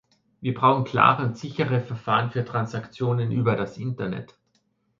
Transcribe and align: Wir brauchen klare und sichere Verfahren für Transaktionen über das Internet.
Wir 0.39 0.55
brauchen 0.55 0.83
klare 0.85 1.23
und 1.23 1.37
sichere 1.37 1.79
Verfahren 1.79 2.31
für 2.31 2.43
Transaktionen 2.43 3.31
über 3.31 3.55
das 3.55 3.77
Internet. 3.77 4.33